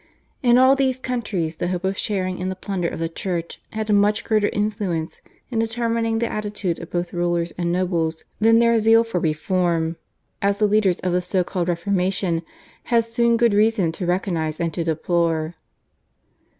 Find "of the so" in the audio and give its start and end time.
11.01-11.43